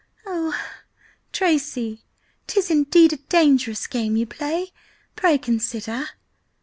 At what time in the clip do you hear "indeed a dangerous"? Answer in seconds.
2.71-3.85